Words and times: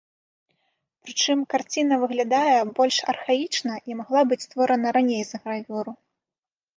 Прычым 1.07 1.37
карціна 1.53 1.95
выглядае 2.03 2.55
больш 2.79 2.97
архаічна 3.13 3.73
і 3.91 3.99
магла 3.99 4.21
быць 4.31 4.39
створана 4.47 4.87
раней 4.97 5.23
за 5.29 5.37
гравюру. 5.45 5.93